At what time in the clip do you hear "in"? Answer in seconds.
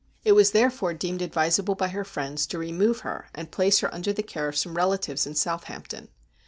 5.27-5.35